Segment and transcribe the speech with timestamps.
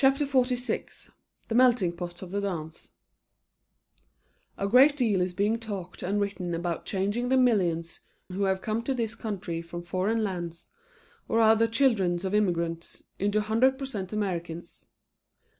[0.03, 1.11] [Illustration: NW]
[1.47, 2.89] THE MELTING POT OF THE DANCE
[4.57, 7.99] A great deal is being talked and written about changing the millions
[8.31, 10.69] who have come to this country from foreign lands,
[11.27, 14.87] or are the children of immigrants, into 100 per cent Americans.